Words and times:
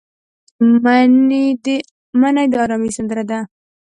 منی 2.19 2.43
د 2.51 2.55
ارامۍ 2.63 2.89
سندره 2.97 3.23
ده 3.29 3.39